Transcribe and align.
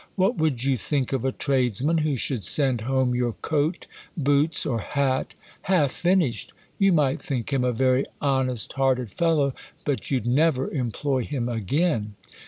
What 0.15 0.35
would 0.39 0.63
you 0.63 0.77
think 0.77 1.13
of 1.13 1.23
a 1.23 1.31
tradesman, 1.31 1.99
who 1.99 2.15
should 2.15 2.41
send 2.41 2.81
home 2.81 3.13
your 3.13 3.33
coat, 3.33 3.85
boots, 4.17 4.65
or 4.65 4.79
hat, 4.79 5.35
half 5.69 6.01
iiuished? 6.01 6.53
You 6.79 6.91
might 6.91 7.21
think 7.21 7.53
him 7.53 7.63
a 7.63 7.71
'very 7.71 8.07
honest 8.19 8.73
hearted 8.73 9.11
fellow; 9.11 9.53
but 9.85 10.09
you'd 10.09 10.25
never 10.25 10.71
employ 10.71 11.21
him 11.23 11.47
again. 11.47 12.15